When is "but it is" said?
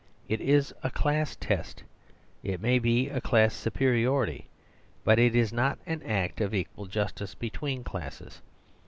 5.03-5.53